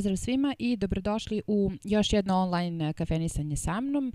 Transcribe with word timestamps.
Pozdrav 0.00 0.16
svima 0.16 0.54
i 0.58 0.76
dobrodošli 0.76 1.42
u 1.46 1.70
još 1.84 2.12
jedno 2.12 2.36
online 2.36 2.92
kafenisanje 2.92 3.56
sa 3.56 3.80
mnom, 3.80 4.12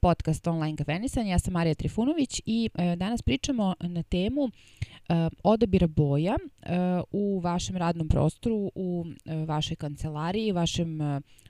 podcast 0.00 0.46
online 0.46 0.76
kafenisanje. 0.76 1.30
Ja 1.30 1.38
sam 1.38 1.52
Marija 1.52 1.74
Trifunović 1.74 2.40
i 2.46 2.70
e, 2.74 2.96
danas 2.96 3.22
pričamo 3.22 3.74
na 3.80 4.02
temu 4.02 4.48
e, 4.48 5.28
odabira 5.44 5.86
boja 5.86 6.36
e, 6.36 6.68
u 7.10 7.40
vašem 7.40 7.76
radnom 7.76 8.08
prostoru, 8.08 8.70
u 8.74 9.04
vašoj 9.46 9.76
kancelariji, 9.76 10.52
vašem, 10.52 10.98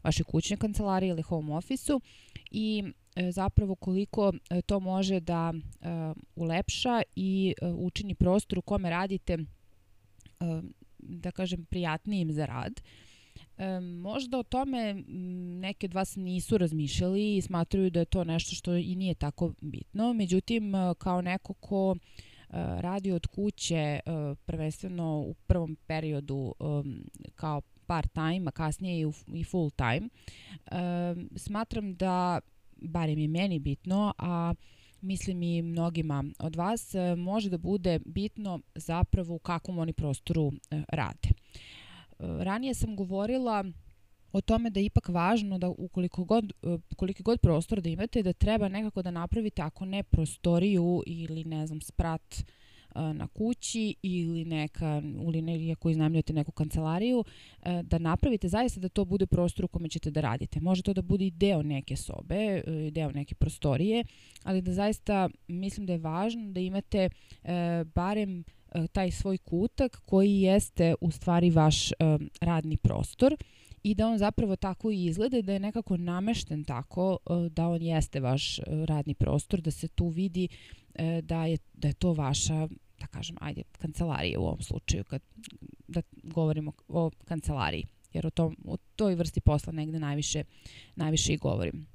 vašoj 0.04 0.24
kućnoj 0.24 0.56
kancelariji 0.56 1.10
ili 1.10 1.22
home 1.22 1.54
ofisu 1.54 2.00
i 2.50 2.84
zapravo 3.30 3.74
koliko 3.74 4.32
to 4.66 4.80
može 4.80 5.20
da 5.20 5.52
ulepša 6.36 7.02
i 7.16 7.54
učini 7.76 8.14
prostor 8.14 8.58
u 8.58 8.62
kome 8.62 8.90
radite 8.90 9.38
da 10.98 11.30
kažem 11.30 11.64
prijatnijim 11.64 12.32
za 12.32 12.46
rad. 12.46 12.80
E, 13.58 13.80
možda 13.80 14.38
o 14.38 14.42
tome 14.42 14.94
neke 15.60 15.86
od 15.86 15.94
vas 15.94 16.16
nisu 16.16 16.58
razmišljali 16.58 17.36
i 17.36 17.42
smatruju 17.42 17.90
da 17.90 17.98
je 17.98 18.04
to 18.04 18.24
nešto 18.24 18.54
što 18.54 18.74
i 18.74 18.94
nije 18.94 19.14
tako 19.14 19.52
bitno. 19.60 20.12
Međutim, 20.12 20.72
kao 20.98 21.22
neko 21.22 21.52
ko 21.54 21.96
radi 22.80 23.12
od 23.12 23.26
kuće 23.26 24.00
prvenstveno 24.44 25.18
u 25.18 25.34
prvom 25.34 25.76
periodu 25.86 26.54
kao 27.34 27.60
part 27.86 28.12
time, 28.12 28.48
a 28.48 28.50
kasnije 28.50 29.12
i 29.34 29.44
full 29.44 29.70
time, 29.70 30.08
smatram 31.36 31.94
da, 31.94 32.40
barem 32.76 33.18
je 33.18 33.28
meni 33.28 33.58
bitno, 33.58 34.14
a 34.18 34.54
mislim 35.00 35.42
i 35.42 35.62
mnogima 35.62 36.24
od 36.38 36.56
vas, 36.56 36.94
može 37.16 37.50
da 37.50 37.58
bude 37.58 38.00
bitno 38.04 38.60
zapravo 38.74 39.34
u 39.34 39.38
kakvom 39.38 39.78
oni 39.78 39.92
prostoru 39.92 40.52
rade. 40.88 41.28
Ranije 42.18 42.74
sam 42.74 42.96
govorila 42.96 43.64
o 44.32 44.40
tome 44.40 44.70
da 44.70 44.80
je 44.80 44.86
ipak 44.86 45.08
važno 45.08 45.58
da 45.58 45.68
ukoliko 45.68 46.24
god, 46.24 46.52
koliko 46.96 47.22
god 47.22 47.40
prostor 47.40 47.80
da 47.80 47.88
imate, 47.88 48.22
da 48.22 48.32
treba 48.32 48.68
nekako 48.68 49.02
da 49.02 49.10
napravite, 49.10 49.62
ako 49.62 49.84
ne 49.84 50.02
prostoriju 50.02 51.02
ili 51.06 51.44
ne 51.44 51.66
znam, 51.66 51.80
sprat 51.80 52.44
na 52.94 53.26
kući 53.26 53.94
ili 54.02 54.44
neka, 54.44 55.02
ili 55.34 55.72
ako 55.72 55.90
iznajmljujete 55.90 56.32
neku 56.32 56.52
kancelariju, 56.52 57.24
da 57.82 57.98
napravite 57.98 58.48
zaista 58.48 58.80
da 58.80 58.88
to 58.88 59.04
bude 59.04 59.26
prostor 59.26 59.64
u 59.64 59.68
kome 59.68 59.88
ćete 59.88 60.10
da 60.10 60.20
radite. 60.20 60.60
Može 60.60 60.82
to 60.82 60.92
da 60.92 61.02
bude 61.02 61.26
i 61.26 61.30
deo 61.30 61.62
neke 61.62 61.96
sobe, 61.96 62.62
deo 62.90 63.10
neke 63.10 63.34
prostorije, 63.34 64.04
ali 64.42 64.62
da 64.62 64.72
zaista 64.72 65.28
mislim 65.48 65.86
da 65.86 65.92
je 65.92 65.98
važno 65.98 66.52
da 66.52 66.60
imate 66.60 67.08
barem 67.94 68.44
E, 68.63 68.63
taj 68.92 69.10
svoj 69.10 69.38
kutak 69.38 70.00
koji 70.04 70.40
jeste 70.40 70.94
u 71.00 71.10
stvari 71.10 71.50
vaš 71.50 71.90
um, 71.92 72.30
radni 72.40 72.76
prostor 72.76 73.36
i 73.82 73.94
da 73.94 74.08
on 74.08 74.18
zapravo 74.18 74.56
tako 74.56 74.90
i 74.90 75.04
izgleda 75.04 75.42
da 75.42 75.52
je 75.52 75.60
nekako 75.60 75.96
namešten 75.96 76.64
tako 76.64 77.18
uh, 77.26 77.46
da 77.46 77.68
on 77.68 77.82
jeste 77.82 78.20
vaš 78.20 78.58
uh, 78.58 78.64
radni 78.84 79.14
prostor, 79.14 79.60
da 79.60 79.70
se 79.70 79.88
tu 79.88 80.08
vidi 80.08 80.48
uh, 80.48 81.00
da, 81.22 81.44
je, 81.44 81.58
da 81.74 81.88
je 81.88 81.94
to 81.94 82.12
vaša 82.12 82.68
da 83.00 83.06
kažem, 83.06 83.36
ajde, 83.40 83.62
kancelarija 83.78 84.40
u 84.40 84.44
ovom 84.44 84.62
slučaju, 84.62 85.04
kad, 85.04 85.22
da 85.88 86.02
govorimo 86.22 86.72
o 86.88 87.10
kancelariji, 87.24 87.84
jer 88.12 88.26
o, 88.26 88.30
tom, 88.30 88.56
o 88.64 88.76
toj 88.96 89.14
vrsti 89.14 89.40
posla 89.40 89.72
negde 89.72 89.98
najviše, 89.98 90.44
najviše 90.96 91.32
i 91.32 91.36
govorim 91.36 91.86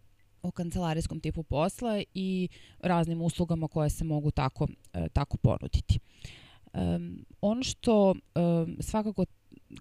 o 0.41 0.51
kancelarijskom 0.51 1.19
tipu 1.19 1.43
posla 1.43 2.03
i 2.13 2.49
raznim 2.79 3.21
uslugama 3.21 3.67
koje 3.67 3.89
se 3.89 4.03
mogu 4.03 4.31
tako, 4.31 4.67
tako 5.13 5.37
ponuditi. 5.37 5.99
Um, 6.73 7.25
ono 7.41 7.63
što 7.63 8.09
um, 8.09 8.77
svakako 8.79 9.25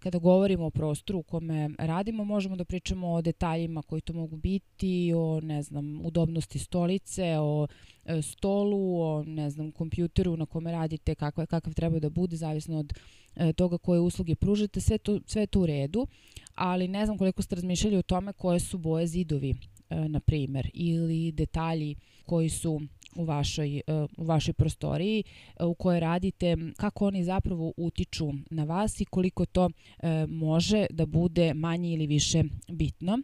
kada 0.01 0.19
govorimo 0.19 0.67
o 0.67 0.71
prostoru 0.71 1.19
u 1.19 1.23
kome 1.23 1.71
radimo, 1.79 2.25
možemo 2.25 2.57
da 2.57 2.65
pričamo 2.65 3.13
o 3.13 3.23
detaljima 3.23 3.83
koji 3.83 4.01
to 4.01 4.13
mogu 4.13 4.37
biti, 4.37 5.13
o, 5.17 5.41
ne 5.41 5.63
znam, 5.63 6.07
udobnosti 6.07 6.59
stolice, 6.59 7.39
o 7.39 7.67
e, 8.05 8.23
stolu, 8.23 9.01
o, 9.01 9.25
ne 9.27 9.51
znam, 9.51 9.73
kompjuteru 9.73 10.37
na 10.37 10.47
kome 10.47 10.73
radite, 10.73 11.15
kakav, 11.15 11.47
kakav 11.47 11.75
treba 11.75 11.99
da 11.99 12.11
bude, 12.11 12.37
zavisno 12.37 12.79
od 12.79 12.93
e, 13.37 13.53
toga 13.53 13.79
koje 13.79 14.01
usluge 14.01 14.35
pružate, 14.35 14.81
sve 14.81 14.99
to, 14.99 15.21
sve 15.27 15.47
to 15.47 15.61
u 15.61 15.67
redu, 15.67 16.07
ali 16.55 16.89
ne 16.89 17.07
znam 17.07 17.19
koliko 17.19 17.43
ste 17.43 17.55
razmišljali 17.55 17.97
o 17.97 18.03
tome 18.03 18.33
koje 18.33 18.61
su 18.61 18.79
boje 18.79 19.07
zidovi, 19.07 19.55
na 19.91 20.21
primer, 20.21 20.71
ili 20.75 21.33
detalji 21.33 21.95
koji 22.27 22.49
su 22.49 22.81
u 23.17 23.25
vašoj, 23.25 23.77
e, 23.77 23.83
u 24.17 24.25
vašoj 24.25 24.55
prostoriji 24.55 25.25
e, 25.61 25.65
u 25.65 25.75
kojoj 25.75 26.01
radite, 26.01 26.57
kako 26.77 27.07
oni 27.07 27.25
zapravo 27.25 27.73
utiču 27.77 28.33
na 28.51 28.65
vas 28.65 29.01
i 29.01 29.05
koliko 29.05 29.47
to 29.47 29.71
e, 29.99 30.27
može 30.27 30.87
da 30.91 31.07
bude 31.07 31.55
manje 31.55 31.93
ili 31.93 32.07
više 32.07 32.43
bitno. 32.69 33.19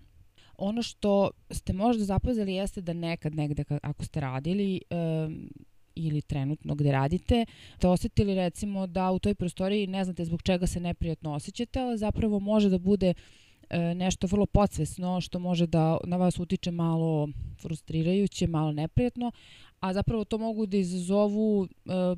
Ono 0.59 0.83
što 0.83 1.31
ste 1.51 1.73
možda 1.73 2.05
zapazili 2.05 2.55
jeste 2.55 2.81
da 2.81 2.93
nekad 2.93 3.35
negde 3.35 3.65
ako 3.83 4.05
ste 4.05 4.21
radili 4.21 4.81
ili 5.95 6.23
trenutno 6.23 6.75
gde 6.75 6.93
radite, 6.93 7.47
da 7.81 7.91
osetili 7.91 8.35
recimo 8.35 8.87
da 8.87 9.11
u 9.11 9.19
toj 9.19 9.35
prostoriji 9.35 9.87
ne 9.87 10.05
znate 10.05 10.25
zbog 10.25 10.43
čega 10.43 10.67
se 10.67 10.81
neprijatno 10.81 11.35
osjećate, 11.35 11.81
ali 11.81 11.99
zapravo 11.99 12.41
može 12.41 12.69
da 12.69 12.79
bude 12.79 13.15
nešto 13.95 14.27
vrlo 14.27 14.47
podsvesno 14.47 15.21
što 15.21 15.39
može 15.39 15.67
da 15.67 15.97
na 16.05 16.17
vas 16.17 16.39
utiče 16.39 16.71
malo 16.71 17.29
frustrirajuće, 17.61 18.47
malo 18.47 18.73
neprijatno, 18.73 19.33
a 19.81 19.93
zapravo 19.93 20.25
to 20.25 20.39
mogu 20.39 20.67
da 20.67 20.77
izazovu 20.77 21.61
uh, 21.61 21.69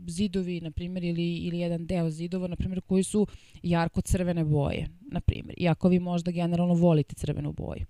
zidovi, 0.06 0.60
na 0.60 0.70
primjer, 0.70 1.04
ili, 1.04 1.36
ili 1.36 1.58
jedan 1.58 1.86
deo 1.86 2.10
zidova, 2.10 2.48
na 2.48 2.56
primjer, 2.56 2.80
koji 2.80 3.02
su 3.02 3.26
jarko 3.62 4.00
crvene 4.00 4.44
boje, 4.44 4.88
na 5.00 5.20
primjer, 5.20 5.54
iako 5.58 5.88
vi 5.88 5.98
možda 5.98 6.30
generalno 6.30 6.74
volite 6.74 7.14
crvenu 7.14 7.52
boju. 7.52 7.86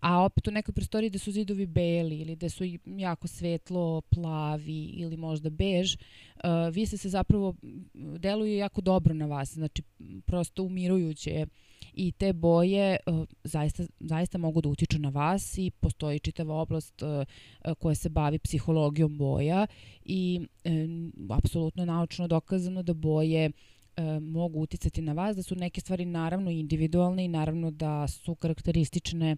A 0.00 0.24
opet 0.24 0.48
u 0.48 0.50
nekoj 0.50 0.74
prostoriji 0.74 1.10
gde 1.10 1.18
su 1.18 1.32
zidovi 1.32 1.66
beli 1.66 2.18
ili 2.18 2.36
gde 2.36 2.48
su 2.48 2.64
jako 2.86 3.28
svetlo, 3.28 4.00
plavi 4.00 4.84
ili 4.84 5.16
možda 5.16 5.50
bež, 5.50 5.94
uh, 5.94 6.74
vi 6.74 6.86
ste 6.86 6.96
se 6.96 7.08
zapravo, 7.08 7.54
deluju 7.94 8.56
jako 8.56 8.80
dobro 8.80 9.14
na 9.14 9.26
vas, 9.26 9.54
znači 9.54 9.82
prosto 10.26 10.62
umirujuće. 10.62 11.46
I 11.94 12.12
te 12.12 12.32
boje 12.32 12.96
uh, 13.06 13.26
zaista, 13.44 13.84
zaista 14.00 14.38
mogu 14.38 14.60
da 14.60 14.68
utiču 14.68 14.98
na 14.98 15.08
vas 15.08 15.58
i 15.58 15.70
postoji 15.70 16.18
čitava 16.18 16.54
oblast 16.54 17.02
uh, 17.02 17.74
koja 17.78 17.94
se 17.94 18.08
bavi 18.08 18.38
psihologijom 18.38 19.18
boja 19.18 19.66
i 20.04 20.40
uh, 20.64 21.36
apsolutno 21.36 21.84
naučno 21.84 22.28
dokazano 22.28 22.82
da 22.82 22.94
boje 22.94 23.50
e, 23.96 24.20
mogu 24.20 24.60
uticati 24.60 25.02
na 25.02 25.12
vas, 25.12 25.36
da 25.36 25.42
su 25.42 25.54
neke 25.54 25.80
stvari 25.80 26.04
naravno 26.04 26.50
individualne 26.50 27.24
i 27.24 27.28
naravno 27.28 27.70
da 27.70 28.08
su 28.08 28.34
karakteristične 28.34 29.36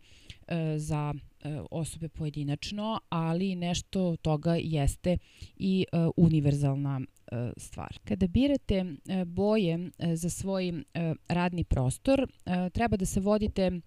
e, 0.49 0.79
za 0.79 1.15
e, 1.41 1.61
osobe 1.71 2.09
pojedinačno, 2.09 3.01
ali 3.09 3.55
nešto 3.55 4.17
toga 4.17 4.57
jeste 4.61 5.19
i 5.57 5.87
e, 5.93 5.97
univerzalna 6.17 7.01
e, 7.01 7.53
stvar. 7.57 7.99
Kada 8.05 8.27
birate 8.27 8.75
e, 8.75 9.25
boje 9.25 9.91
e, 9.99 10.17
za 10.17 10.31
svoj 10.31 10.69
e, 10.69 11.15
radni 11.29 11.65
prostor, 11.65 12.21
e, 12.21 12.71
treba 12.71 12.97
da 12.97 13.07
se 13.07 13.21
vodite 13.21 13.63
e, 13.63 13.81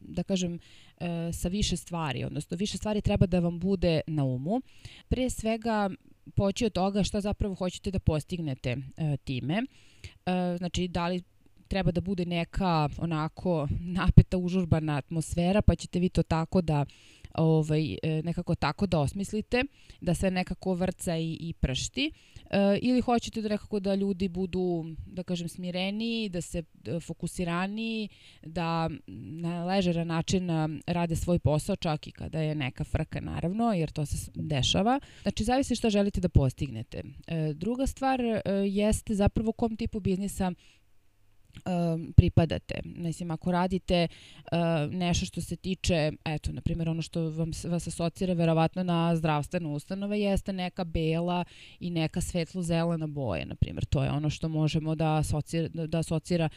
da 0.00 0.22
kažem, 0.22 0.58
e, 1.00 1.32
sa 1.32 1.48
više 1.48 1.76
stvari, 1.76 2.24
odnosno 2.24 2.56
više 2.56 2.76
stvari 2.76 3.00
treba 3.00 3.26
da 3.26 3.40
vam 3.40 3.58
bude 3.60 4.00
na 4.06 4.24
umu. 4.24 4.60
Pre 5.08 5.30
svega 5.30 5.90
poći 6.30 6.66
od 6.66 6.72
toga 6.72 7.04
šta 7.04 7.20
zapravo 7.20 7.54
hoćete 7.54 7.90
da 7.90 7.98
postignete 7.98 8.76
e, 8.96 9.16
time. 9.16 9.62
E, 10.26 10.56
znači, 10.58 10.88
da 10.88 11.08
li 11.08 11.22
treba 11.68 11.90
da 11.90 12.00
bude 12.00 12.26
neka 12.26 12.88
onako 12.98 13.68
napeta 13.80 14.38
užurbana 14.38 14.96
atmosfera, 14.96 15.62
pa 15.62 15.74
ćete 15.74 15.98
vi 15.98 16.08
to 16.08 16.22
tako 16.22 16.60
da 16.60 16.84
ovaj, 17.34 17.92
e, 17.92 18.22
nekako 18.24 18.54
tako 18.54 18.86
da 18.86 18.98
osmislite, 18.98 19.64
da 20.00 20.14
sve 20.14 20.30
nekako 20.30 20.74
vrca 20.74 21.16
i, 21.16 21.36
i 21.40 21.52
pršti, 21.52 22.12
e, 22.50 22.78
ili 22.82 23.00
hoćete 23.00 23.42
da 23.42 23.48
nekako 23.48 23.80
da 23.80 23.94
ljudi 23.94 24.28
budu, 24.28 24.84
da 25.06 25.22
kažem, 25.22 25.48
smireni, 25.48 26.28
da 26.28 26.40
se 26.40 26.62
e, 26.84 27.00
fokusirani, 27.00 28.08
da 28.42 28.90
na 29.06 29.64
ležeran 29.64 30.06
način 30.06 30.48
rade 30.86 31.16
svoj 31.16 31.38
posao, 31.38 31.76
čak 31.76 32.06
i 32.06 32.12
kada 32.12 32.40
je 32.40 32.54
neka 32.54 32.84
frka, 32.84 33.20
naravno, 33.20 33.72
jer 33.72 33.90
to 33.90 34.06
se 34.06 34.30
dešava. 34.34 35.00
Znači, 35.22 35.44
zavisi 35.44 35.76
šta 35.76 35.90
želite 35.90 36.20
da 36.20 36.28
postignete. 36.28 37.02
Druga 37.54 37.86
stvar 37.86 38.20
jeste 38.66 39.14
zapravo 39.14 39.52
kom 39.52 39.76
tipu 39.76 40.00
biznisa 40.00 40.52
pripadate. 42.16 42.80
Mislim, 42.84 43.30
ako 43.30 43.52
radite 43.52 44.08
uh, 44.52 44.94
nešto 44.94 45.26
što 45.26 45.40
se 45.40 45.56
tiče, 45.56 46.12
eto, 46.24 46.52
na 46.52 46.60
primjer, 46.60 46.88
ono 46.88 47.02
što 47.02 47.30
vam, 47.30 47.50
vas 47.64 47.86
asocira 47.86 48.34
verovatno 48.34 48.82
na 48.82 49.16
zdravstvene 49.16 49.68
ustanove 49.68 50.20
jeste 50.20 50.52
neka 50.52 50.84
bela 50.84 51.44
i 51.80 51.90
neka 51.90 52.20
svetlo-zelena 52.20 53.06
boja, 53.06 53.44
na 53.44 53.54
primjer. 53.54 53.84
To 53.84 54.04
je 54.04 54.10
ono 54.10 54.30
što 54.30 54.48
možemo 54.48 54.94
da 54.94 55.16
asocira, 55.16 55.68
da 55.68 55.98
asocira 55.98 56.48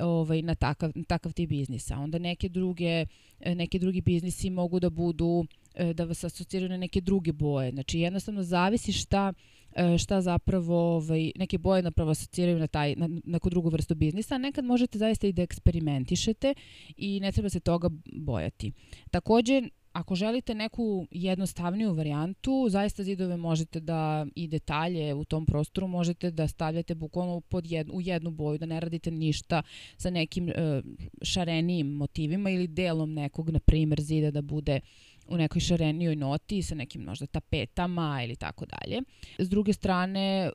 ovaj, 0.00 0.42
na 0.42 0.54
takav, 0.54 0.92
na 0.94 1.04
takav 1.04 1.32
tip 1.32 1.48
biznisa. 1.48 1.98
Onda 1.98 2.18
neke 2.18 2.48
druge, 2.48 3.06
neke 3.46 3.78
drugi 3.78 4.00
biznisi 4.00 4.50
mogu 4.50 4.80
da 4.80 4.90
budu, 4.90 5.46
da 5.94 6.04
vas 6.04 6.24
asociraju 6.24 6.68
na 6.68 6.76
neke 6.76 7.00
druge 7.00 7.32
boje. 7.32 7.70
Znači, 7.70 8.00
jednostavno 8.00 8.42
zavisi 8.42 8.92
šta 8.92 9.32
e, 9.32 9.59
šta 9.98 10.20
zapravo 10.20 10.96
ovaj, 10.96 11.32
neke 11.36 11.58
boje 11.58 11.82
napravo 11.82 12.10
asociraju 12.10 12.58
na, 12.58 12.66
taj, 12.66 12.96
na 12.96 13.08
neku 13.24 13.50
drugu 13.50 13.68
vrstu 13.68 13.94
biznisa, 13.94 14.34
a 14.34 14.38
nekad 14.38 14.64
možete 14.64 14.98
zaista 14.98 15.26
i 15.26 15.32
da 15.32 15.42
eksperimentišete 15.42 16.54
i 16.96 17.20
ne 17.20 17.32
treba 17.32 17.48
se 17.48 17.60
toga 17.60 17.88
bojati. 18.12 18.72
Takođe, 19.10 19.62
ako 19.92 20.14
želite 20.14 20.54
neku 20.54 21.06
jednostavniju 21.10 21.92
varijantu, 21.92 22.66
zaista 22.68 23.02
zidove 23.02 23.36
možete 23.36 23.80
da 23.80 24.26
i 24.34 24.48
detalje 24.48 25.14
u 25.14 25.24
tom 25.24 25.46
prostoru 25.46 25.88
možete 25.88 26.30
da 26.30 26.48
stavljate 26.48 26.94
bukvalno 26.94 27.40
pod 27.40 27.66
jednu, 27.66 27.94
u 27.94 28.00
jednu 28.00 28.30
boju, 28.30 28.58
da 28.58 28.66
ne 28.66 28.80
radite 28.80 29.10
ništa 29.10 29.62
sa 29.96 30.10
nekim 30.10 30.48
e, 30.48 30.82
šarenijim 31.22 31.86
motivima 31.86 32.50
ili 32.50 32.68
delom 32.68 33.12
nekog, 33.12 33.50
na 33.50 33.60
primer, 33.60 34.00
zida 34.00 34.30
da 34.30 34.42
bude 34.42 34.80
u 35.30 35.36
nekoj 35.36 35.60
šarenijoj 35.60 36.16
noti 36.16 36.62
sa 36.62 36.74
nekim 36.74 37.02
možda 37.02 37.26
tapetama 37.26 38.20
ili 38.24 38.36
tako 38.36 38.66
dalje. 38.66 39.02
S 39.38 39.48
druge 39.48 39.72
strane, 39.72 40.46
e, 40.46 40.50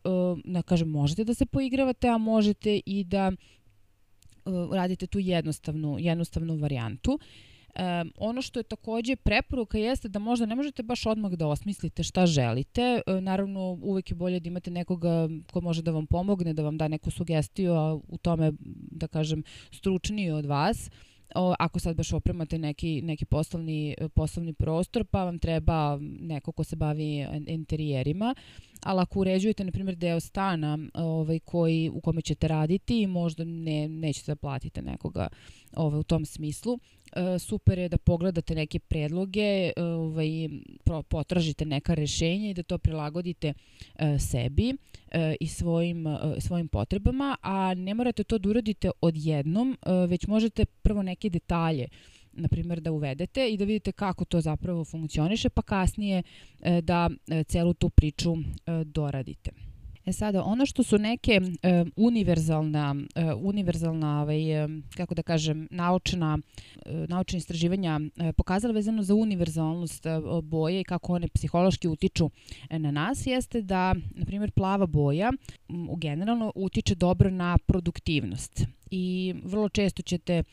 da 0.45 0.61
kažem, 0.61 0.89
možete 0.89 1.23
da 1.23 1.33
se 1.33 1.45
poigravate, 1.45 2.09
a 2.09 2.17
možete 2.17 2.81
i 2.85 3.03
da 3.03 3.31
e, 3.31 3.35
radite 4.71 5.07
tu 5.07 5.19
jednostavnu, 5.19 5.97
jednostavnu 5.99 6.57
varijantu. 6.57 7.19
Um, 7.75 8.11
ono 8.17 8.41
što 8.41 8.59
je 8.59 8.63
takođe 8.63 9.15
preporuka 9.15 9.77
jeste 9.77 10.07
da 10.07 10.19
možda 10.19 10.45
ne 10.45 10.55
možete 10.55 10.83
baš 10.83 11.05
odmah 11.05 11.31
da 11.31 11.47
osmislite 11.47 12.03
šta 12.03 12.25
želite. 12.25 13.01
E, 13.07 13.21
naravno, 13.21 13.79
uvek 13.81 14.11
je 14.11 14.15
bolje 14.15 14.39
da 14.39 14.47
imate 14.47 14.71
nekoga 14.71 15.27
ko 15.51 15.61
može 15.61 15.81
da 15.81 15.91
vam 15.91 16.07
pomogne, 16.07 16.53
da 16.53 16.63
vam 16.63 16.77
da 16.77 16.87
neku 16.87 17.11
sugestiju, 17.11 17.73
a 17.73 17.93
u 17.93 18.17
tome, 18.17 18.51
da 18.91 19.07
kažem, 19.07 19.43
stručniji 19.71 20.31
od 20.31 20.45
vas. 20.45 20.89
O, 21.35 21.55
ako 21.59 21.79
sad 21.79 21.95
baš 21.95 22.13
opremate 22.13 22.57
neki, 22.57 23.01
neki 23.01 23.25
poslovni, 23.25 23.95
poslovni 24.13 24.53
prostor, 24.53 25.05
pa 25.05 25.23
vam 25.23 25.39
treba 25.39 25.97
neko 26.01 26.51
ko 26.51 26.63
se 26.63 26.75
bavi 26.75 27.27
interijerima, 27.47 28.35
ali 28.83 29.01
ako 29.01 29.19
uređujete, 29.19 29.63
na 29.63 29.71
primjer, 29.71 29.95
deo 29.95 30.19
stana 30.19 30.79
ovaj, 30.93 31.39
koji, 31.39 31.89
u 31.89 32.01
kome 32.01 32.21
ćete 32.21 32.47
raditi, 32.47 33.07
možda 33.07 33.43
ne, 33.43 33.89
nećete 33.89 34.31
da 34.31 34.35
platite 34.35 34.81
nekoga 34.81 35.27
ovaj, 35.75 35.99
u 35.99 36.03
tom 36.03 36.25
smislu, 36.25 36.79
super 37.39 37.79
je 37.79 37.89
da 37.89 37.97
pogledate 37.97 38.55
neke 38.55 38.79
predloge, 38.79 39.41
e, 39.41 39.73
ovaj, 39.83 40.49
potražite 41.09 41.65
neka 41.65 41.93
rešenja 41.93 42.49
i 42.49 42.53
da 42.53 42.63
to 42.63 42.77
prilagodite 42.77 43.53
e, 43.95 44.19
sebi 44.19 44.73
i 45.39 45.47
svojim, 45.47 46.05
svojim 46.39 46.67
potrebama, 46.67 47.37
a 47.41 47.73
ne 47.73 47.93
morate 47.93 48.23
to 48.23 48.37
da 48.37 48.49
uradite 48.49 48.91
odjednom, 49.01 49.77
već 50.07 50.27
možete 50.27 50.65
prvo 50.65 51.03
neke 51.03 51.29
detalje 51.29 51.87
na 52.33 52.47
primjer 52.47 52.81
da 52.81 52.91
uvedete 52.91 53.49
i 53.49 53.57
da 53.57 53.65
vidite 53.65 53.91
kako 53.91 54.25
to 54.25 54.41
zapravo 54.41 54.85
funkcioniše, 54.85 55.49
pa 55.49 55.61
kasnije 55.61 56.23
da 56.81 57.09
celu 57.47 57.73
tu 57.73 57.89
priču 57.89 58.35
doradite. 58.85 59.51
E 60.05 60.13
sada, 60.13 60.43
ono 60.43 60.65
što 60.65 60.83
su 60.83 60.97
neke 60.97 61.31
e, 61.31 61.85
univerzalna, 61.95 62.95
e, 63.15 63.33
univerzalna 63.33 64.21
ovaj, 64.21 64.63
e, 64.63 64.67
kako 64.97 65.15
da 65.15 65.23
kažem, 65.23 65.67
naučna, 65.71 66.39
e, 66.85 67.05
naučna 67.09 67.37
istraživanja 67.37 67.99
e, 68.17 68.33
pokazala 68.33 68.73
vezano 68.73 69.03
za 69.03 69.15
univerzalnost 69.15 70.05
e, 70.05 70.09
boje 70.43 70.81
i 70.81 70.83
kako 70.83 71.13
one 71.13 71.27
psihološki 71.27 71.87
utiču 71.87 72.29
e, 72.69 72.79
na 72.79 72.91
nas, 72.91 73.27
jeste 73.27 73.61
da, 73.61 73.93
na 73.93 74.25
primjer, 74.25 74.51
plava 74.51 74.85
boja 74.85 75.31
u 75.89 75.95
generalno 75.95 76.51
utiče 76.55 76.95
dobro 76.95 77.29
na 77.29 77.57
produktivnost. 77.65 78.65
I 78.91 79.35
vrlo 79.43 79.69
često 79.69 80.01
ćete 80.01 80.33
e, 80.33 80.43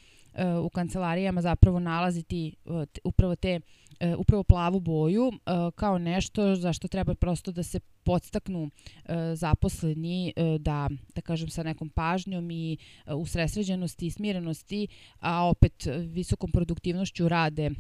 u 0.55 0.69
kancelarijama 0.69 1.43
zapravo 1.43 1.81
nalaziti 1.81 2.49
e, 2.67 2.71
upravo 3.05 3.37
te 3.37 3.61
e, 4.03 4.17
upravo 4.17 4.43
plavu 4.43 4.81
boju 4.81 5.33
e, 5.33 5.51
kao 5.75 5.99
nešto 5.99 6.57
za 6.57 6.73
što 6.73 6.89
treba 6.89 7.15
prosto 7.15 7.53
da 7.53 7.63
se 7.63 7.81
podstaknu 8.05 8.71
e, 9.05 9.35
zaposleni 9.35 10.33
da, 10.59 10.89
da 11.15 11.21
kažem 11.21 11.49
sa 11.49 11.63
nekom 11.63 11.89
pažnjom 11.89 12.51
i 12.51 12.77
usresređenosti 13.07 14.07
i 14.07 14.11
smirenosti, 14.11 14.89
a 15.21 15.49
opet 15.49 15.89
visokom 15.99 16.53
produktivnošću 16.53 17.29
rade 17.29 17.71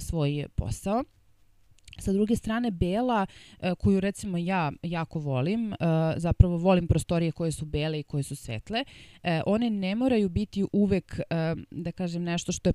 svoj 0.00 0.46
posao. 0.54 1.04
Sa 1.98 2.12
druge 2.12 2.36
strane, 2.36 2.70
bela, 2.70 3.26
e, 3.60 3.74
koju 3.74 4.00
recimo 4.00 4.38
ja 4.38 4.72
jako 4.82 5.18
volim, 5.18 5.72
e, 5.72 5.76
zapravo 6.16 6.56
volim 6.56 6.86
prostorije 6.86 7.32
koje 7.32 7.52
su 7.52 7.64
bele 7.64 8.00
i 8.00 8.02
koje 8.02 8.22
su 8.22 8.36
svetle, 8.36 8.84
e, 9.22 9.40
one 9.46 9.70
ne 9.70 9.94
moraju 9.94 10.28
biti 10.28 10.64
uvek, 10.72 11.20
da 11.70 11.92
kažem, 11.92 12.22
nešto 12.22 12.52
što 12.52 12.68
je, 12.68 12.72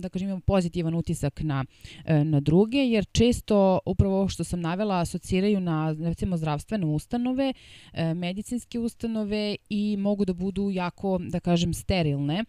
da 0.00 0.08
kažem, 0.08 0.28
imamo 0.28 0.40
pozitivan 0.40 0.94
utisak 0.94 1.40
na, 1.40 1.64
na 2.24 2.40
druge, 2.40 2.78
jer 2.78 3.04
često 3.12 3.78
upravo 3.86 4.18
ovo 4.18 4.28
što 4.28 4.44
sam 4.44 4.60
navela 4.60 5.00
asociraju 5.00 5.60
na, 5.60 5.96
recimo, 6.00 6.36
zdravstvene 6.36 6.86
ustanove, 6.86 7.52
medicinske 8.14 8.78
ustanove 8.78 9.56
i 9.68 9.96
mogu 9.96 10.24
da 10.24 10.32
budu 10.32 10.70
jako, 10.70 11.18
da 11.18 11.40
kažem, 11.40 11.74
sterilne. 11.74 12.44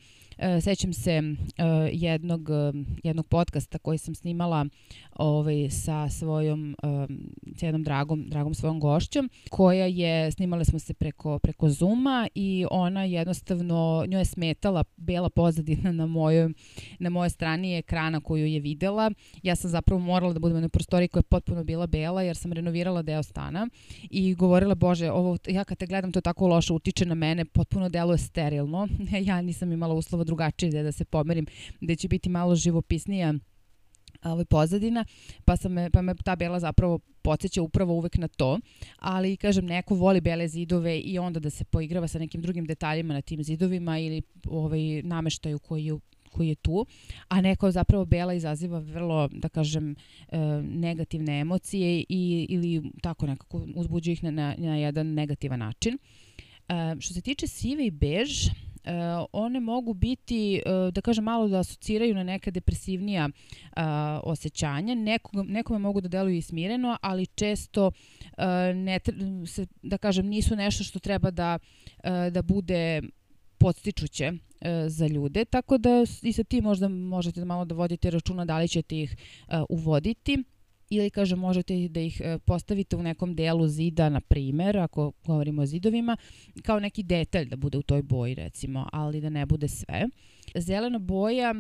Sećam 0.61 0.93
se 0.93 1.21
jednog, 1.91 2.49
jednog 3.03 3.27
podcasta 3.27 3.77
koji 3.77 3.97
sam 3.97 4.15
snimala 4.15 4.65
ovaj, 5.15 5.69
sa 5.69 6.09
svojom 6.11 6.75
um, 6.83 7.33
s 7.55 7.63
jednom 7.63 7.83
dragom, 7.83 8.29
dragom 8.29 8.53
svojom 8.53 8.79
gošćom 8.79 9.29
koja 9.49 9.85
je, 9.85 10.31
snimale 10.31 10.65
smo 10.65 10.79
se 10.79 10.93
preko, 10.93 11.39
preko 11.39 11.69
Zuma 11.69 12.27
i 12.35 12.65
ona 12.71 13.03
jednostavno, 13.03 14.05
njoj 14.07 14.21
je 14.21 14.25
smetala 14.25 14.83
bela 14.97 15.29
pozadina 15.29 15.91
na 15.91 16.05
mojoj, 16.05 16.53
na 16.99 17.09
moje 17.09 17.29
strani 17.29 17.77
ekrana 17.77 18.19
koju 18.19 18.45
je 18.45 18.59
videla. 18.59 19.11
Ja 19.43 19.55
sam 19.55 19.69
zapravo 19.71 20.01
morala 20.01 20.33
da 20.33 20.39
budem 20.39 20.61
na 20.61 20.69
prostoriji 20.69 21.07
koja 21.07 21.19
je 21.19 21.23
potpuno 21.23 21.63
bila 21.63 21.87
bela 21.87 22.21
jer 22.21 22.37
sam 22.37 22.53
renovirala 22.53 23.01
deo 23.01 23.23
stana 23.23 23.67
i 24.09 24.35
govorila, 24.35 24.75
bože, 24.75 25.11
ovo, 25.11 25.37
ja 25.47 25.63
kad 25.63 25.77
te 25.77 25.85
gledam 25.85 26.11
to 26.11 26.21
tako 26.21 26.47
loše 26.47 26.73
utiče 26.73 27.05
na 27.05 27.15
mene, 27.15 27.45
potpuno 27.45 27.89
deluje 27.89 28.17
sterilno. 28.17 28.87
ja 29.29 29.41
nisam 29.41 29.71
imala 29.71 29.93
uslova 29.93 30.23
drugačije 30.23 30.83
da 30.83 30.91
se 30.91 31.05
pomerim, 31.05 31.47
da 31.81 31.95
će 31.95 32.07
biti 32.07 32.29
malo 32.29 32.55
živopisnija 32.55 33.33
ovaj, 34.23 34.45
pozadina, 34.45 35.05
pa, 35.45 35.57
sam 35.57 35.73
me, 35.73 35.89
pa 35.89 36.01
me 36.01 36.15
ta 36.15 36.35
bela 36.35 36.59
zapravo 36.59 36.99
podsjeća 37.21 37.61
upravo 37.61 37.93
uvek 37.93 38.17
na 38.17 38.27
to, 38.27 38.59
ali 38.99 39.37
kažem, 39.37 39.65
neko 39.65 39.95
voli 39.95 40.21
bele 40.21 40.47
zidove 40.47 40.99
i 40.99 41.19
onda 41.19 41.39
da 41.39 41.49
se 41.49 41.63
poigrava 41.63 42.07
sa 42.07 42.19
nekim 42.19 42.41
drugim 42.41 42.65
detaljima 42.65 43.13
na 43.13 43.21
tim 43.21 43.43
zidovima 43.43 43.99
ili 43.99 44.21
ovaj, 44.47 45.01
nameštaju 45.03 45.59
koji 45.59 45.85
je 45.85 45.99
koji 46.31 46.47
je 46.47 46.55
tu, 46.55 46.85
a 47.27 47.41
neko 47.41 47.71
zapravo 47.71 48.05
bela 48.05 48.33
izaziva 48.33 48.79
vrlo, 48.79 49.27
da 49.31 49.49
kažem, 49.49 49.95
e, 50.27 50.37
negativne 50.61 51.39
emocije 51.39 52.05
i, 52.09 52.45
ili 52.49 52.91
tako 53.01 53.27
nekako 53.27 53.67
uzbuđuje 53.75 54.13
ih 54.13 54.23
na, 54.23 54.31
na, 54.31 54.55
na 54.57 54.77
jedan 54.77 55.07
negativan 55.07 55.59
način. 55.59 55.97
E, 56.69 56.95
što 56.99 57.13
se 57.13 57.21
tiče 57.21 57.47
sive 57.47 57.85
i 57.85 57.91
bež, 57.91 58.49
one 59.31 59.59
mogu 59.59 59.93
biti, 59.93 60.61
uh, 60.65 60.93
da 60.93 61.01
kažem, 61.01 61.23
malo 61.23 61.47
da 61.47 61.59
asociraju 61.59 62.15
na 62.15 62.23
neka 62.23 62.51
depresivnija 62.51 63.29
osjećanja. 64.23 64.95
Nekog, 64.95 65.45
nekome 65.49 65.79
mogu 65.79 66.01
da 66.01 66.07
deluju 66.07 66.35
i 66.35 66.41
smireno, 66.41 66.97
ali 67.01 67.25
često, 67.25 67.87
uh, 67.87 68.43
ne, 68.75 68.99
se, 69.47 69.65
da 69.81 69.97
kažem, 69.97 70.25
nisu 70.25 70.55
nešto 70.55 70.83
što 70.83 70.99
treba 70.99 71.31
da, 71.31 71.59
da 72.31 72.41
bude 72.41 73.01
podstičuće 73.57 74.31
uh, 74.31 74.67
za 74.87 75.07
ljude, 75.07 75.45
tako 75.45 75.77
da 75.77 75.89
i 76.21 76.33
sa 76.33 76.43
tim 76.43 76.63
možda 76.63 76.87
možete 76.87 77.45
malo 77.45 77.65
da 77.65 77.75
vodite 77.75 78.09
računa 78.09 78.45
da 78.45 78.57
li 78.57 78.67
ćete 78.67 79.01
ih 79.01 79.15
uh, 79.47 79.53
uvoditi 79.69 80.43
ili 80.91 81.09
kaže 81.09 81.35
možete 81.35 81.87
da 81.87 81.99
ih 81.99 82.21
e, 82.23 82.39
postavite 82.39 82.95
u 82.95 83.03
nekom 83.03 83.35
delu 83.35 83.67
zida, 83.67 84.09
na 84.09 84.21
primer, 84.21 84.77
ako 84.77 85.11
govorimo 85.25 85.61
o 85.61 85.65
zidovima, 85.65 86.17
kao 86.63 86.79
neki 86.79 87.03
detalj 87.03 87.45
da 87.45 87.55
bude 87.55 87.77
u 87.77 87.81
toj 87.81 88.01
boji 88.01 88.35
recimo, 88.35 88.87
ali 88.91 89.21
da 89.21 89.29
ne 89.29 89.45
bude 89.45 89.67
sve. 89.67 90.07
Zelena 90.55 90.99
boja, 90.99 91.55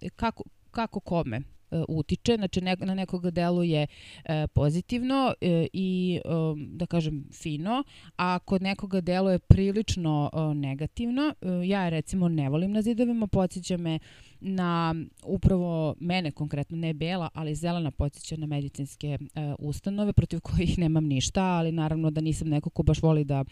e, 0.00 0.10
kako, 0.16 0.44
kako 0.70 1.00
kome? 1.00 1.40
E, 1.70 1.82
utiče, 1.88 2.36
znači 2.36 2.60
ne, 2.60 2.76
na 2.80 2.94
nekog 2.94 3.30
deluje 3.30 3.86
e, 4.24 4.46
pozitivno 4.46 5.34
e, 5.40 5.66
i 5.72 6.20
e, 6.24 6.28
da 6.66 6.86
kažem 6.86 7.24
fino, 7.32 7.84
a 8.16 8.38
kod 8.38 8.62
nekoga 8.62 9.00
deluje 9.00 9.38
prilično 9.38 10.30
e, 10.32 10.54
negativno. 10.54 11.34
E, 11.40 11.68
ja 11.68 11.88
recimo 11.88 12.28
ne 12.28 12.48
volim 12.48 12.72
na 12.72 12.82
zidovima, 12.82 13.26
podsjeća 13.26 13.76
me 13.76 13.98
na 14.40 14.94
upravo 15.24 15.94
mene 16.00 16.30
konkretno, 16.30 16.76
ne 16.76 16.94
bela, 16.94 17.28
ali 17.34 17.54
zelena 17.54 17.90
podsjeća 17.90 18.36
na 18.36 18.46
medicinske 18.46 19.06
e, 19.06 19.18
ustanove 19.58 20.12
protiv 20.12 20.40
kojih 20.40 20.78
nemam 20.78 21.04
ništa, 21.04 21.44
ali 21.44 21.72
naravno 21.72 22.10
da 22.10 22.20
nisam 22.20 22.48
neko 22.48 22.70
ko 22.70 22.82
baš 22.82 23.02
voli 23.02 23.24
da 23.24 23.44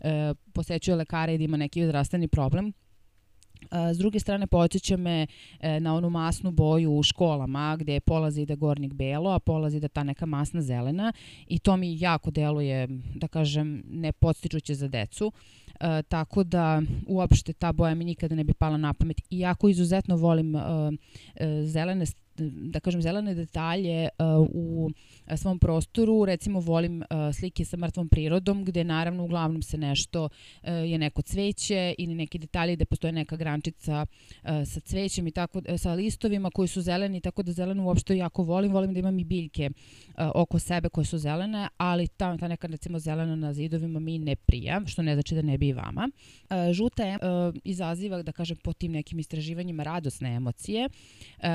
e, 0.00 0.34
posećuje 0.52 0.96
lekare 0.96 1.34
i 1.34 1.38
da 1.38 1.44
ima 1.44 1.56
neki 1.56 1.84
zdravstveni 1.84 2.28
problem 2.28 2.72
S 3.94 3.98
druge 3.98 4.20
strane, 4.20 4.46
podsjeća 4.46 4.96
me 4.96 5.26
e, 5.60 5.80
na 5.80 5.94
onu 5.94 6.10
masnu 6.10 6.50
boju 6.50 6.92
u 6.92 7.02
školama 7.02 7.76
gde 7.76 8.00
polazi 8.00 8.46
da 8.46 8.54
gornjeg 8.54 8.94
belo, 8.94 9.30
a 9.30 9.38
polazi 9.38 9.80
da 9.80 9.88
ta 9.88 10.02
neka 10.02 10.26
masna 10.26 10.62
zelena 10.62 11.12
i 11.46 11.58
to 11.58 11.76
mi 11.76 12.00
jako 12.00 12.30
deluje, 12.30 12.88
da 13.14 13.28
kažem, 13.28 13.82
ne 13.90 14.12
podstičuće 14.12 14.74
za 14.74 14.88
decu. 14.88 15.32
E, 15.80 16.02
tako 16.02 16.44
da 16.44 16.82
uopšte 17.06 17.52
ta 17.52 17.72
boja 17.72 17.94
mi 17.94 18.04
nikada 18.04 18.34
ne 18.34 18.44
bi 18.44 18.54
pala 18.54 18.76
na 18.76 18.92
pamet. 18.92 19.20
Iako 19.30 19.68
izuzetno 19.68 20.16
volim 20.16 20.56
e, 20.56 20.60
e, 21.34 21.62
zelene 21.64 22.06
da 22.44 22.80
kažem, 22.80 23.02
zelene 23.02 23.34
detalje 23.34 24.08
uh, 24.18 24.48
u 24.52 24.90
svom 25.36 25.58
prostoru. 25.58 26.24
Recimo, 26.24 26.60
volim 26.60 27.00
uh, 27.00 27.06
slike 27.34 27.64
sa 27.64 27.76
mrtvom 27.76 28.08
prirodom, 28.08 28.64
gde 28.64 28.84
naravno 28.84 29.24
uglavnom 29.24 29.62
se 29.62 29.78
nešto 29.78 30.28
je 30.62 30.98
neko 30.98 31.22
cveće 31.22 31.94
ili 31.98 32.14
neki 32.14 32.38
detalji 32.38 32.76
gde 32.76 32.84
postoje 32.84 33.12
neka 33.12 33.36
grančica 33.36 34.06
sa 34.64 34.80
cvećem 34.80 35.26
i 35.26 35.30
tako, 35.30 35.62
sa 35.78 35.92
listovima 35.92 36.50
koji 36.50 36.68
su 36.68 36.82
zeleni, 36.82 37.20
tako 37.20 37.42
da 37.42 37.52
zelenu 37.52 37.86
uopšte 37.86 38.16
jako 38.16 38.42
volim. 38.42 38.72
Volim 38.72 38.94
da 38.94 39.00
imam 39.00 39.18
i 39.18 39.24
biljke 39.24 39.70
oko 40.34 40.58
sebe 40.58 40.88
koje 40.88 41.04
su 41.04 41.18
zelene, 41.18 41.68
ali 41.76 42.08
ta, 42.08 42.36
ta 42.36 42.48
neka 42.48 42.66
recimo 42.66 42.98
zelena 42.98 43.36
na 43.36 43.52
zidovima 43.52 44.00
mi 44.00 44.18
ne 44.18 44.36
prija, 44.36 44.80
što 44.86 45.02
ne 45.02 45.14
znači 45.14 45.34
da 45.34 45.42
ne 45.42 45.58
bi 45.58 45.68
i 45.68 45.72
vama. 45.72 46.08
Žuta 46.72 47.04
je, 47.04 47.18
izaziva, 47.64 48.22
da 48.22 48.32
kažem, 48.32 48.56
po 48.56 48.72
tim 48.72 48.92
nekim 48.92 49.18
istraživanjima 49.18 49.82
radosne 49.82 50.34
emocije. 50.34 50.88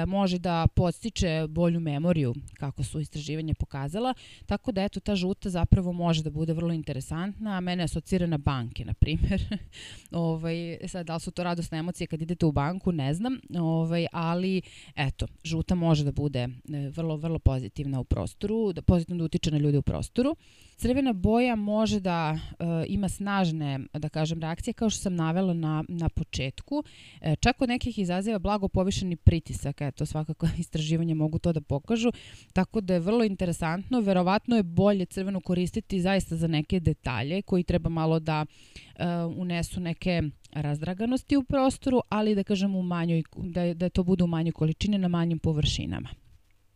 Može 0.08 0.40
da 0.40 0.68
podstiče 0.74 1.48
bolju 1.50 1.80
memoriju, 1.80 2.34
kako 2.54 2.84
su 2.84 3.00
istraživanja 3.00 3.54
pokazala, 3.54 4.14
tako 4.46 4.72
da 4.72 4.84
eto 4.84 5.00
ta 5.00 5.16
žuta 5.16 5.50
zapravo 5.50 5.94
može 5.94 6.24
da 6.24 6.30
bude 6.30 6.54
vrlo 6.54 6.74
interesantna, 6.74 7.58
a 7.58 7.60
mene 7.60 7.84
asocira 7.84 8.28
na 8.28 8.38
banke, 8.38 8.86
na 8.86 8.94
primjer. 8.94 9.58
ovaj, 10.12 10.78
sad, 10.88 11.06
da 11.06 11.14
li 11.14 11.20
su 11.20 11.32
to 11.32 11.44
radosne 11.44 11.78
emocije 11.78 12.08
kad 12.08 12.22
idete 12.22 12.46
u 12.46 12.52
banku, 12.52 12.92
ne 12.92 13.14
znam, 13.14 13.40
ovaj, 13.60 14.08
ali 14.12 14.62
eto, 14.96 15.28
žuta 15.44 15.76
može 15.76 16.04
da 16.04 16.12
bude 16.12 16.40
e, 16.40 16.50
vrlo, 16.90 17.16
vrlo 17.16 17.40
pozitivna 17.40 18.00
u 18.00 18.04
prostoru, 18.04 18.74
da 18.74 18.82
pozitivno 18.82 19.22
da 19.22 19.26
utiče 19.26 19.52
na 19.52 19.58
ljude 19.58 19.78
u 19.78 19.82
prostoru. 19.82 20.36
Crvena 20.82 21.14
boja 21.14 21.56
može 21.56 22.00
da 22.00 22.32
uh, 22.34 22.68
ima 22.88 23.10
snažne, 23.10 23.80
da 23.94 24.10
kažem, 24.10 24.40
reakcije, 24.42 24.74
kao 24.74 24.90
što 24.90 25.02
sam 25.02 25.16
navela 25.16 25.54
na, 25.54 25.84
na 25.88 26.10
početku. 26.10 26.84
E, 27.22 27.36
čak 27.36 27.58
kod 27.58 27.70
nekih 27.70 28.00
izaziva 28.00 28.40
blago 28.40 28.68
povišeni 28.68 29.16
pritisak, 29.16 29.82
eto, 29.82 30.06
svakako 30.06 30.48
istraživanja 30.58 31.16
mogu 31.16 31.40
to 31.40 31.54
da 31.54 31.62
pokažu, 31.62 32.12
tako 32.54 32.82
da 32.82 32.94
je 32.94 33.00
vrlo 33.00 33.24
interesantno. 33.24 34.00
Verovatno 34.00 34.56
je 34.56 34.64
bolje 34.64 35.06
crvenu 35.06 35.42
koristiti 35.42 36.02
zaista 36.02 36.36
za 36.36 36.48
neke 36.48 36.80
detalje 36.80 37.42
koji 37.42 37.64
treba 37.64 37.90
malo 37.90 38.20
da 38.20 38.46
uh, 38.46 39.06
unesu 39.38 39.80
neke 39.80 40.22
razdraganosti 40.52 41.38
u 41.38 41.44
prostoru, 41.44 42.02
ali 42.10 42.36
da 42.36 42.44
kažem 42.44 42.76
u 42.76 42.84
manjoj, 42.84 43.24
da, 43.38 43.74
da 43.74 43.90
to 43.90 44.04
bude 44.04 44.24
u 44.24 44.28
manjoj 44.28 44.52
količini 44.52 44.98
na 44.98 45.08
manjim 45.08 45.40
površinama 45.40 46.10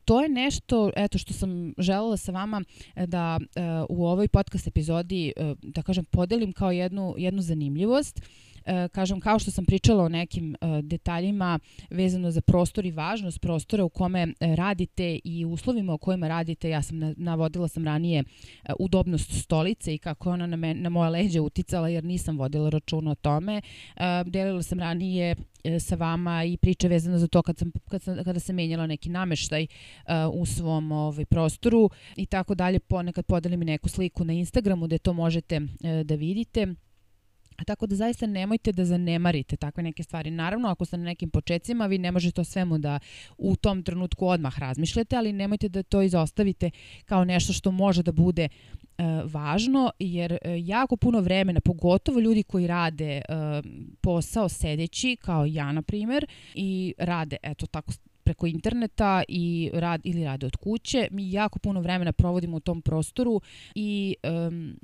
to 0.05 0.21
je 0.21 0.29
nešto 0.29 0.91
eto 0.95 1.17
što 1.17 1.33
sam 1.33 1.73
želela 1.77 2.17
sa 2.17 2.31
vama 2.31 2.63
e, 2.95 3.07
da 3.07 3.39
uh, 3.39 3.97
u 3.97 4.05
ovoj 4.07 4.27
podcast 4.27 4.67
epizodi 4.67 5.33
uh, 5.37 5.57
da 5.61 5.81
kažem 5.81 6.05
podelim 6.05 6.53
kao 6.53 6.71
jednu 6.71 7.15
jednu 7.17 7.41
zanimljivost 7.41 8.21
kažem, 8.91 9.19
kao 9.19 9.39
što 9.39 9.51
sam 9.51 9.65
pričala 9.65 10.03
o 10.03 10.09
nekim 10.09 10.53
e, 10.53 10.57
detaljima 10.81 11.59
vezano 11.89 12.31
za 12.31 12.41
prostor 12.41 12.85
i 12.85 12.91
važnost 12.91 13.41
prostora 13.41 13.83
u 13.83 13.89
kome 13.89 14.21
e, 14.21 14.55
radite 14.55 15.19
i 15.23 15.45
uslovima 15.45 15.93
u 15.93 15.97
kojima 15.97 16.27
radite, 16.27 16.69
ja 16.69 16.81
sam 16.81 17.13
navodila 17.17 17.67
sam 17.67 17.85
ranije 17.85 18.23
udobnost 18.79 19.43
stolice 19.43 19.95
i 19.95 19.97
kako 19.97 20.31
ona 20.31 20.47
na, 20.47 20.55
me, 20.55 20.73
na 20.73 20.89
moje 20.89 21.09
leđe 21.09 21.39
uticala 21.39 21.89
jer 21.89 22.03
nisam 22.03 22.37
vodila 22.37 22.69
računa 22.69 23.11
o 23.11 23.15
tome. 23.15 23.61
Delila 24.25 24.63
sam 24.63 24.79
ranije 24.79 25.35
sa 25.79 25.95
vama 25.95 26.43
i 26.43 26.57
priče 26.57 26.87
vezano 26.87 27.17
za 27.17 27.27
to 27.27 27.41
kad 27.41 27.57
sam, 27.57 27.71
kad 27.89 28.01
sam, 28.01 28.23
kada 28.23 28.39
sam 28.39 28.55
menjala 28.55 28.87
neki 28.87 29.09
nameštaj 29.09 29.67
u 30.33 30.45
svom 30.45 30.91
ovaj, 30.91 31.25
prostoru 31.25 31.89
i 32.15 32.25
tako 32.25 32.55
dalje. 32.55 32.79
Ponekad 32.79 33.25
podelim 33.25 33.61
i 33.61 33.65
neku 33.65 33.89
sliku 33.89 34.25
na 34.25 34.33
Instagramu 34.33 34.85
gde 34.85 34.97
to 34.97 35.13
možete 35.13 35.61
da 36.03 36.15
vidite. 36.15 36.75
Tako 37.63 37.87
da 37.87 37.95
zaista 37.95 38.27
nemojte 38.27 38.71
da 38.71 38.85
zanemarite 38.85 39.57
takve 39.57 39.83
neke 39.83 40.03
stvari. 40.03 40.31
Naravno, 40.31 40.67
ako 40.67 40.85
ste 40.85 40.97
na 40.97 41.03
nekim 41.03 41.29
početcima, 41.29 41.85
vi 41.85 41.97
ne 41.97 42.11
možete 42.11 42.41
o 42.41 42.43
svemu 42.43 42.77
da 42.77 42.99
u 43.37 43.55
tom 43.55 43.83
trenutku 43.83 44.27
odmah 44.27 44.59
razmišljate, 44.59 45.15
ali 45.15 45.33
nemojte 45.33 45.69
da 45.69 45.83
to 45.83 46.01
izostavite 46.01 46.71
kao 47.05 47.25
nešto 47.25 47.53
što 47.53 47.71
može 47.71 48.03
da 48.03 48.11
bude 48.11 48.43
e, 48.43 49.03
važno, 49.25 49.91
jer 49.99 50.31
e, 50.31 50.37
jako 50.59 50.97
puno 50.97 51.21
vremena, 51.21 51.59
pogotovo 51.59 52.19
ljudi 52.19 52.43
koji 52.43 52.67
rade 52.67 53.11
e, 53.15 53.21
posao 54.01 54.49
sedeći, 54.49 55.15
kao 55.15 55.45
ja 55.45 55.71
na 55.71 55.81
primer, 55.81 56.25
i 56.53 56.93
rade, 56.97 57.37
eto 57.43 57.65
tako 57.65 57.91
preko 58.25 58.47
interneta 58.47 59.23
i 59.27 59.71
rad 59.73 60.01
ili 60.03 60.23
rade 60.23 60.45
od 60.45 60.55
kuće. 60.55 61.07
Mi 61.11 61.31
jako 61.31 61.59
puno 61.59 61.81
vremena 61.81 62.11
provodimo 62.11 62.57
u 62.57 62.59
tom 62.59 62.81
prostoru 62.81 63.41
i 63.75 64.15
um, 64.47 64.79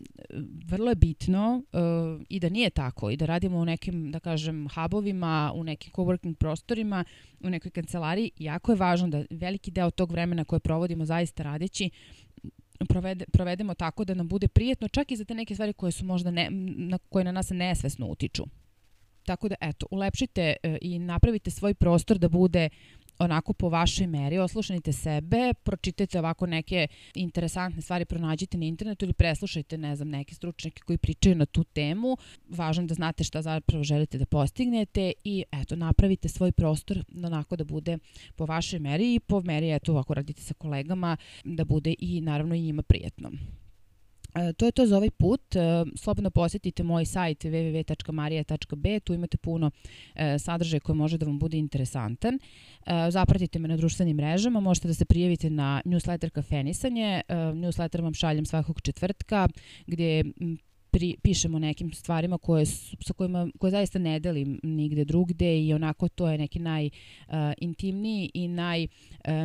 vrlo 0.66 0.92
je 0.92 0.96
bitno 0.96 1.64
uh, 1.74 2.22
i 2.30 2.40
da 2.40 2.50
nije 2.50 2.70
tako 2.70 3.10
i 3.10 3.18
da 3.18 3.26
radimo 3.26 3.58
u 3.58 3.66
nekim, 3.66 4.12
da 4.12 4.20
kažem, 4.20 4.68
hubovima, 4.70 5.52
u 5.56 5.64
nekim 5.64 5.94
coworking 5.94 6.36
prostorima, 6.36 7.04
u 7.40 7.50
nekoj 7.50 7.72
kancelariji. 7.72 8.32
Jako 8.38 8.72
je 8.72 8.76
važno 8.76 9.08
da 9.08 9.24
veliki 9.30 9.72
deo 9.72 9.92
tog 9.92 10.12
vremena 10.12 10.44
koje 10.44 10.60
provodimo 10.60 11.06
zaista 11.06 11.44
radeći 11.44 11.90
provede, 12.86 13.26
provedemo 13.32 13.74
tako 13.74 14.06
da 14.06 14.14
nam 14.14 14.28
bude 14.28 14.48
prijetno, 14.48 14.88
čak 14.88 15.12
i 15.12 15.16
za 15.16 15.26
te 15.26 15.36
neke 15.36 15.54
stvari 15.54 15.74
koje 15.74 15.92
su 15.92 16.06
možda 16.06 16.32
ne, 16.32 16.48
na 16.78 16.98
koje 16.98 17.26
na 17.26 17.32
nas 17.32 17.50
nesvesno 17.50 18.08
utiču. 18.08 18.44
Tako 19.26 19.50
da, 19.50 19.56
eto, 19.62 19.86
ulepšite 19.92 20.56
uh, 20.64 20.76
i 20.82 21.00
napravite 21.00 21.52
svoj 21.52 21.74
prostor 21.74 22.18
da 22.18 22.30
bude 22.30 22.70
onako 23.24 23.54
po 23.54 23.70
vašoj 23.70 24.08
meri, 24.08 24.38
oslušanite 24.38 24.94
sebe, 24.94 25.54
pročitajte 25.64 26.20
ovako 26.20 26.46
neke 26.46 26.88
interesantne 27.16 27.82
stvari, 27.82 28.06
pronađite 28.06 28.58
na 28.58 28.66
internetu 28.66 29.06
ili 29.06 29.14
preslušajte, 29.14 29.78
ne 29.78 29.96
znam, 29.96 30.10
neke 30.10 30.36
stručnjake 30.36 30.82
koji 30.86 30.98
pričaju 30.98 31.36
na 31.36 31.46
tu 31.46 31.64
temu. 31.64 32.18
Važno 32.50 32.84
je 32.84 32.88
da 32.88 32.94
znate 32.94 33.24
šta 33.24 33.42
zapravo 33.42 33.84
želite 33.84 34.18
da 34.18 34.26
postignete 34.26 35.14
i 35.24 35.44
eto, 35.52 35.76
napravite 35.76 36.30
svoj 36.30 36.52
prostor 36.52 37.04
onako 37.24 37.56
da 37.56 37.64
bude 37.64 37.98
po 38.36 38.46
vašoj 38.46 38.80
meri 38.80 39.16
i 39.16 39.20
po 39.20 39.42
meri, 39.42 39.72
eto, 39.72 39.98
ako 39.98 40.14
radite 40.14 40.42
sa 40.42 40.54
kolegama, 40.54 41.18
da 41.44 41.66
bude 41.66 41.96
i 42.00 42.22
naravno 42.22 42.56
i 42.56 42.62
njima 42.62 42.84
prijetno. 42.84 43.32
E, 44.36 44.54
to 44.54 44.66
je 44.66 44.72
to 44.72 44.86
za 44.86 44.98
ovaj 44.98 45.10
put. 45.10 45.56
E, 45.56 45.60
slobodno 45.96 46.30
posjetite 46.30 46.84
moj 46.84 47.06
sajt 47.06 47.44
www.marija.b, 47.44 49.00
tu 49.00 49.14
imate 49.14 49.38
puno 49.38 49.72
e, 50.16 50.40
sadržaja 50.40 50.80
koji 50.80 50.96
može 50.96 51.18
da 51.18 51.26
vam 51.26 51.40
bude 51.40 51.58
interesantan. 51.58 52.40
Zapratite 53.10 53.60
me 53.60 53.68
na 53.68 53.78
društvenim 53.78 54.18
mrežama, 54.18 54.60
možete 54.60 54.88
da 54.88 54.94
se 54.94 55.06
prijavite 55.06 55.50
na 55.50 55.82
newsletter 55.86 56.30
Kafenisanje. 56.30 57.22
Newsletter 57.30 58.02
vam 58.02 58.14
šaljem 58.14 58.46
svakog 58.46 58.82
četvrtka 58.82 59.48
gdje 59.88 60.24
pri, 60.92 61.16
pišemo 61.22 61.60
nekim 61.60 61.94
stvarima 61.94 62.38
koje, 62.38 62.66
su, 62.66 62.98
sa 63.02 63.14
kojima, 63.14 63.48
koje 63.60 63.72
zaista 63.72 64.00
ne 64.00 64.20
delim 64.20 64.60
nigde 64.64 65.06
drugde 65.06 65.62
i 65.64 65.74
onako 65.74 66.10
to 66.10 66.28
je 66.28 66.38
neki 66.38 66.60
najintimniji 66.60 68.24
uh, 68.26 68.42
i 68.42 68.48
naj, 68.48 68.84
uh, 68.84 68.90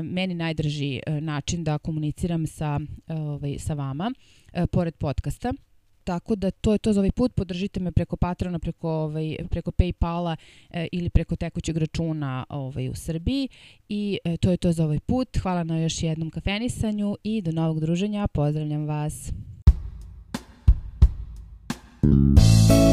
meni 0.04 0.34
najdrži 0.34 1.00
uh, 1.06 1.14
način 1.14 1.64
da 1.64 1.78
komuniciram 1.78 2.46
sa, 2.46 2.80
uh, 3.08 3.16
ovaj, 3.16 3.58
sa 3.58 3.74
vama, 3.74 4.12
uh, 4.12 4.64
pored 4.72 4.94
podcasta. 4.94 5.52
Tako 6.06 6.36
da 6.36 6.50
to 6.50 6.72
je 6.72 6.78
to 6.78 6.92
za 6.92 7.00
ovaj 7.00 7.10
put. 7.10 7.34
Podržite 7.34 7.80
me 7.80 7.92
preko 7.92 8.16
Patrona, 8.16 8.58
preko, 8.58 8.90
ovaj, 8.90 9.36
preko 9.50 9.70
Paypala 9.70 10.36
e, 10.70 10.88
ili 10.92 11.10
preko 11.10 11.36
tekućeg 11.36 11.76
računa 11.76 12.44
ovaj, 12.48 12.88
u 12.88 12.94
Srbiji. 12.94 13.48
I 13.88 14.18
e, 14.24 14.36
to 14.36 14.50
je 14.50 14.56
to 14.56 14.72
za 14.72 14.84
ovaj 14.84 15.00
put. 15.00 15.38
Hvala 15.38 15.64
na 15.64 15.78
još 15.78 16.02
jednom 16.02 16.30
kafenisanju 16.30 17.16
i 17.22 17.42
do 17.42 17.52
novog 17.52 17.80
druženja. 17.80 18.26
Pozdravljam 18.26 18.86
vas. 18.86 19.32
Música 22.06 22.85